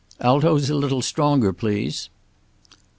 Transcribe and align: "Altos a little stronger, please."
"Altos 0.19 0.67
a 0.71 0.73
little 0.73 1.03
stronger, 1.03 1.53
please." 1.53 2.09